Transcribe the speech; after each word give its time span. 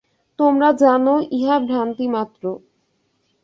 তোমরা 0.39 0.69
জান, 0.73 1.05
ইহা 1.31 1.57
ভ্রান্তিমাত্র। 1.59 2.43